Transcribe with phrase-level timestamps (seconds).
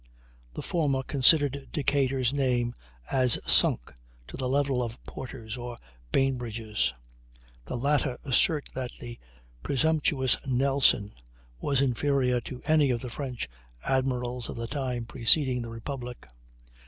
[0.55, 2.73] The former consider Decatur's name
[3.11, 3.93] as "sunk"
[4.27, 5.77] to the level of Porter's or
[6.11, 6.95] Bainbridge's;
[7.65, 9.19] the latter assert that the
[9.61, 11.13] "presumptuous Nelson"
[11.59, 13.47] was inferior to any of the French
[13.85, 16.27] admirals of the time preceding the Republic.